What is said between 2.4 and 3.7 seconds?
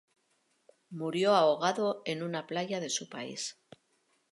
playa de su país.